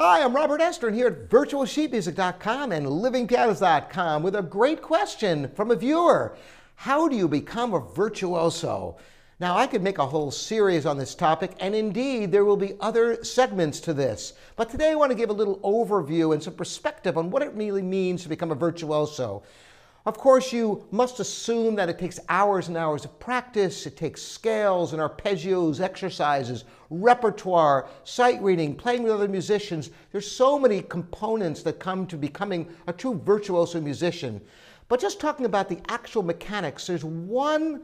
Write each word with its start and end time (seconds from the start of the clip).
Hi, 0.00 0.22
I'm 0.22 0.32
Robert 0.32 0.60
Estrin 0.60 0.94
here 0.94 1.08
at 1.08 1.28
virtualsheetmusic.com 1.28 2.70
and 2.70 2.86
livingpianos.com 2.86 4.22
with 4.22 4.36
a 4.36 4.42
great 4.42 4.80
question 4.80 5.50
from 5.56 5.72
a 5.72 5.74
viewer. 5.74 6.36
How 6.76 7.08
do 7.08 7.16
you 7.16 7.26
become 7.26 7.74
a 7.74 7.80
virtuoso? 7.80 8.96
Now, 9.40 9.58
I 9.58 9.66
could 9.66 9.82
make 9.82 9.98
a 9.98 10.06
whole 10.06 10.30
series 10.30 10.86
on 10.86 10.98
this 10.98 11.16
topic, 11.16 11.50
and 11.58 11.74
indeed, 11.74 12.30
there 12.30 12.44
will 12.44 12.56
be 12.56 12.76
other 12.78 13.24
segments 13.24 13.80
to 13.80 13.92
this. 13.92 14.34
But 14.54 14.70
today, 14.70 14.92
I 14.92 14.94
want 14.94 15.10
to 15.10 15.18
give 15.18 15.30
a 15.30 15.32
little 15.32 15.58
overview 15.64 16.32
and 16.32 16.40
some 16.40 16.54
perspective 16.54 17.18
on 17.18 17.32
what 17.32 17.42
it 17.42 17.52
really 17.54 17.82
means 17.82 18.22
to 18.22 18.28
become 18.28 18.52
a 18.52 18.54
virtuoso. 18.54 19.42
Of 20.08 20.16
course, 20.16 20.54
you 20.54 20.86
must 20.90 21.20
assume 21.20 21.74
that 21.74 21.90
it 21.90 21.98
takes 21.98 22.18
hours 22.30 22.68
and 22.68 22.78
hours 22.78 23.04
of 23.04 23.20
practice. 23.20 23.86
It 23.86 23.98
takes 23.98 24.22
scales 24.22 24.94
and 24.94 25.02
arpeggios, 25.02 25.82
exercises, 25.82 26.64
repertoire, 26.88 27.90
sight 28.04 28.40
reading, 28.40 28.74
playing 28.74 29.02
with 29.02 29.12
other 29.12 29.28
musicians. 29.28 29.90
There's 30.10 30.26
so 30.26 30.58
many 30.58 30.80
components 30.80 31.62
that 31.64 31.78
come 31.78 32.06
to 32.06 32.16
becoming 32.16 32.70
a 32.86 32.92
true 32.94 33.20
virtuoso 33.22 33.82
musician. 33.82 34.40
But 34.88 34.98
just 34.98 35.20
talking 35.20 35.44
about 35.44 35.68
the 35.68 35.80
actual 35.90 36.22
mechanics, 36.22 36.86
there's 36.86 37.04
one 37.04 37.82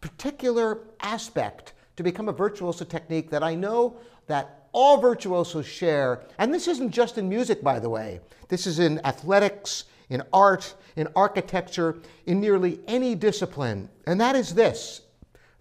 particular 0.00 0.78
aspect 1.00 1.74
to 1.96 2.02
become 2.02 2.30
a 2.30 2.32
virtuoso 2.32 2.86
technique 2.86 3.28
that 3.28 3.42
I 3.42 3.54
know 3.54 3.98
that 4.26 4.68
all 4.72 4.96
virtuosos 4.96 5.66
share. 5.66 6.22
And 6.38 6.54
this 6.54 6.66
isn't 6.66 6.92
just 6.92 7.18
in 7.18 7.28
music, 7.28 7.62
by 7.62 7.78
the 7.78 7.90
way. 7.90 8.20
This 8.48 8.66
is 8.66 8.78
in 8.78 9.04
athletics, 9.04 9.84
in 10.12 10.22
art, 10.32 10.74
in 10.94 11.08
architecture, 11.16 11.96
in 12.26 12.38
nearly 12.38 12.78
any 12.86 13.14
discipline. 13.14 13.88
And 14.06 14.20
that 14.20 14.36
is 14.36 14.54
this 14.54 15.00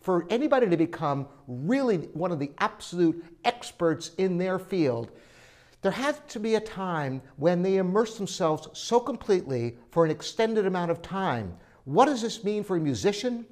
for 0.01 0.25
anybody 0.29 0.67
to 0.67 0.75
become 0.75 1.27
really 1.47 1.97
one 2.13 2.31
of 2.31 2.39
the 2.39 2.51
absolute 2.57 3.23
experts 3.45 4.11
in 4.17 4.37
their 4.37 4.59
field, 4.59 5.11
there 5.83 5.91
has 5.91 6.19
to 6.27 6.39
be 6.39 6.55
a 6.55 6.59
time 6.59 7.21
when 7.37 7.61
they 7.61 7.77
immerse 7.77 8.17
themselves 8.17 8.67
so 8.73 8.99
completely 8.99 9.77
for 9.89 10.03
an 10.03 10.11
extended 10.11 10.65
amount 10.65 10.91
of 10.91 11.01
time. 11.01 11.55
What 11.85 12.05
does 12.05 12.21
this 12.21 12.43
mean 12.43 12.63
for 12.63 12.75
a 12.75 12.79
musician? 12.79 13.45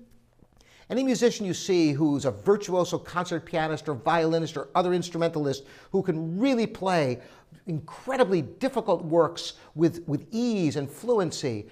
Any 0.89 1.03
musician 1.03 1.45
you 1.45 1.53
see 1.53 1.93
who's 1.93 2.25
a 2.25 2.31
virtuoso 2.31 2.97
concert 2.97 3.45
pianist 3.45 3.87
or 3.87 3.93
violinist 3.93 4.57
or 4.57 4.69
other 4.73 4.93
instrumentalist 4.93 5.63
who 5.91 6.01
can 6.01 6.39
really 6.39 6.65
play 6.65 7.19
incredibly 7.67 8.41
difficult 8.41 9.05
works 9.05 9.53
with, 9.75 10.03
with 10.07 10.25
ease 10.31 10.77
and 10.77 10.89
fluency, 10.89 11.67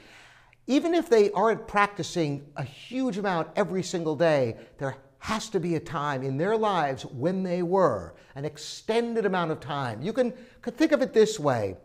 even 0.67 0.93
if 0.93 1.09
they 1.09 1.31
aren't 1.31 1.67
practicing 1.67 2.45
a 2.57 2.63
huge 2.63 3.17
amount 3.17 3.47
every 3.55 3.81
single 3.81 4.15
day, 4.15 4.55
there 4.77 4.97
has 5.19 5.49
to 5.49 5.59
be 5.59 5.75
a 5.75 5.79
time 5.79 6.21
in 6.21 6.38
their 6.38 6.55
lives 6.55 7.03
when 7.05 7.41
they 7.41 7.63
were, 7.63 8.13
an 8.35 8.45
extended 8.45 9.25
amount 9.25 9.49
of 9.49 9.59
time. 9.59 9.99
You 10.01 10.13
can, 10.13 10.31
can 10.61 10.73
think 10.73 10.91
of 10.91 11.01
it 11.01 11.11
this 11.11 11.39
way. 11.39 11.75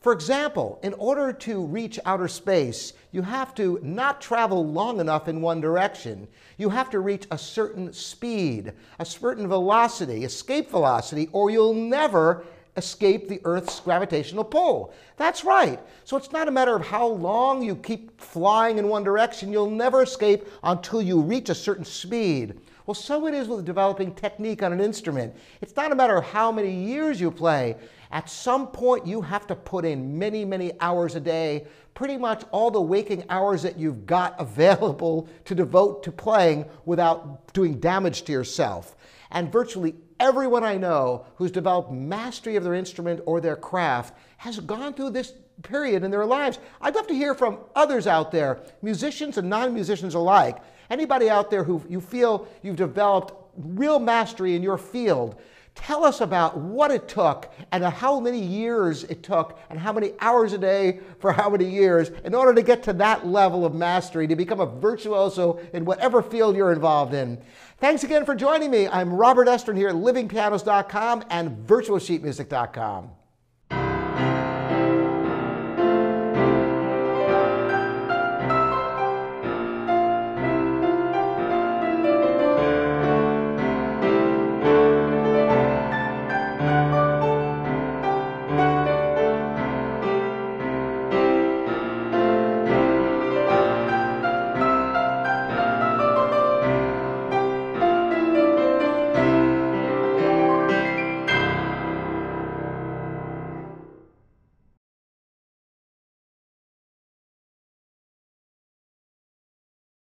For 0.00 0.14
example, 0.14 0.80
in 0.82 0.94
order 0.94 1.30
to 1.30 1.62
reach 1.66 2.00
outer 2.06 2.26
space, 2.26 2.94
you 3.12 3.20
have 3.20 3.54
to 3.56 3.78
not 3.82 4.22
travel 4.22 4.66
long 4.66 4.98
enough 4.98 5.28
in 5.28 5.42
one 5.42 5.60
direction. 5.60 6.26
You 6.56 6.70
have 6.70 6.88
to 6.90 7.00
reach 7.00 7.26
a 7.30 7.36
certain 7.36 7.92
speed, 7.92 8.72
a 8.98 9.04
certain 9.04 9.46
velocity, 9.46 10.24
escape 10.24 10.70
velocity, 10.70 11.28
or 11.32 11.50
you'll 11.50 11.74
never 11.74 12.44
escape 12.78 13.28
the 13.28 13.42
Earth's 13.44 13.78
gravitational 13.80 14.44
pull. 14.44 14.94
That's 15.18 15.44
right. 15.44 15.78
So 16.04 16.16
it's 16.16 16.32
not 16.32 16.48
a 16.48 16.52
matter 16.52 16.74
of 16.74 16.86
how 16.86 17.06
long 17.06 17.62
you 17.62 17.76
keep 17.76 18.18
flying 18.18 18.78
in 18.78 18.88
one 18.88 19.04
direction. 19.04 19.52
You'll 19.52 19.70
never 19.70 20.02
escape 20.02 20.46
until 20.62 21.02
you 21.02 21.20
reach 21.20 21.50
a 21.50 21.54
certain 21.54 21.84
speed. 21.84 22.58
Well, 22.86 22.94
so 22.94 23.26
it 23.26 23.34
is 23.34 23.48
with 23.48 23.64
developing 23.64 24.14
technique 24.14 24.62
on 24.62 24.72
an 24.72 24.80
instrument. 24.80 25.34
It's 25.60 25.76
not 25.76 25.92
a 25.92 25.94
matter 25.94 26.16
of 26.16 26.24
how 26.24 26.50
many 26.50 26.72
years 26.72 27.20
you 27.20 27.30
play. 27.30 27.76
At 28.10 28.28
some 28.28 28.68
point, 28.68 29.06
you 29.06 29.20
have 29.20 29.46
to 29.48 29.54
put 29.54 29.84
in 29.84 30.18
many, 30.18 30.44
many 30.44 30.72
hours 30.80 31.14
a 31.14 31.20
day, 31.20 31.66
pretty 31.94 32.16
much 32.16 32.42
all 32.50 32.70
the 32.70 32.80
waking 32.80 33.24
hours 33.28 33.62
that 33.62 33.78
you've 33.78 34.06
got 34.06 34.34
available 34.38 35.28
to 35.44 35.54
devote 35.54 36.02
to 36.04 36.12
playing 36.12 36.64
without 36.84 37.52
doing 37.52 37.78
damage 37.78 38.22
to 38.22 38.32
yourself. 38.32 38.96
And 39.30 39.52
virtually 39.52 39.94
everyone 40.18 40.64
I 40.64 40.76
know 40.76 41.24
who's 41.36 41.50
developed 41.50 41.90
mastery 41.92 42.56
of 42.56 42.64
their 42.64 42.74
instrument 42.74 43.20
or 43.26 43.40
their 43.40 43.56
craft 43.56 44.16
has 44.38 44.58
gone 44.60 44.94
through 44.94 45.10
this 45.10 45.32
period 45.62 46.04
in 46.04 46.10
their 46.10 46.26
lives. 46.26 46.58
I'd 46.80 46.94
love 46.94 47.06
to 47.08 47.14
hear 47.14 47.34
from 47.34 47.58
others 47.74 48.06
out 48.06 48.32
there, 48.32 48.60
musicians 48.82 49.38
and 49.38 49.48
non 49.48 49.74
musicians 49.74 50.14
alike. 50.14 50.58
Anybody 50.88 51.30
out 51.30 51.50
there 51.50 51.64
who 51.64 51.82
you 51.88 52.00
feel 52.00 52.48
you've 52.62 52.76
developed 52.76 53.34
real 53.56 53.98
mastery 53.98 54.56
in 54.56 54.62
your 54.62 54.78
field, 54.78 55.40
tell 55.74 56.04
us 56.04 56.20
about 56.20 56.56
what 56.56 56.90
it 56.90 57.08
took 57.08 57.52
and 57.72 57.84
how 57.84 58.20
many 58.20 58.40
years 58.40 59.04
it 59.04 59.22
took 59.22 59.58
and 59.70 59.78
how 59.78 59.92
many 59.92 60.12
hours 60.20 60.52
a 60.52 60.58
day 60.58 61.00
for 61.18 61.32
how 61.32 61.48
many 61.48 61.64
years 61.64 62.10
in 62.24 62.34
order 62.34 62.54
to 62.54 62.62
get 62.62 62.82
to 62.84 62.92
that 62.94 63.26
level 63.26 63.64
of 63.64 63.74
mastery, 63.74 64.26
to 64.26 64.36
become 64.36 64.60
a 64.60 64.66
virtuoso 64.66 65.60
in 65.72 65.84
whatever 65.84 66.22
field 66.22 66.56
you're 66.56 66.72
involved 66.72 67.14
in. 67.14 67.40
Thanks 67.78 68.04
again 68.04 68.24
for 68.24 68.34
joining 68.34 68.70
me. 68.70 68.88
I'm 68.88 69.12
Robert 69.12 69.48
Estrin 69.48 69.76
here 69.76 69.88
at 69.88 69.94
livingpianos.com 69.94 71.24
and 71.30 71.66
virtualsheetmusic.com. 71.66 73.19